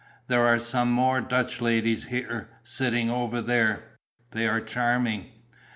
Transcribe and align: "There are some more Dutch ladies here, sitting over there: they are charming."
"There 0.25 0.47
are 0.47 0.57
some 0.57 0.89
more 0.91 1.21
Dutch 1.21 1.61
ladies 1.61 2.05
here, 2.05 2.49
sitting 2.63 3.11
over 3.11 3.39
there: 3.39 3.97
they 4.31 4.47
are 4.47 4.59
charming." 4.59 5.27